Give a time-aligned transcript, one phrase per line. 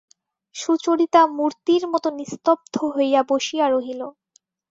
[0.55, 4.01] সুচরিতা মূর্তির মতো নিস্তব্ধ হইয়া বসিয়া রহিল।